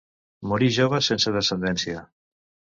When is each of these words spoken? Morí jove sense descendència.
Morí 0.51 0.69
jove 0.77 1.03
sense 1.09 1.35
descendència. 1.37 2.05